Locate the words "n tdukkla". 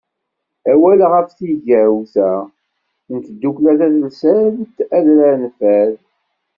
3.13-3.73